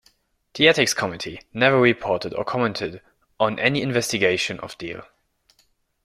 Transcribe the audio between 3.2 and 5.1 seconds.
on any investigation of Deal.